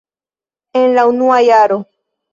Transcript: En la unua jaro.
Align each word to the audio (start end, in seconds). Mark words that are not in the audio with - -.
En 0.81 0.95
la 0.95 1.03
unua 1.13 1.37
jaro. 1.49 1.79